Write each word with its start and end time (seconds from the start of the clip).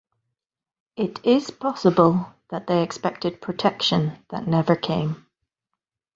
It 0.95 1.23
is 1.23 1.51
possible 1.51 2.33
that 2.49 2.65
they 2.65 2.81
expected 2.81 3.39
protection 3.39 4.17
that 4.29 4.47
never 4.47 4.75
came. 4.75 5.27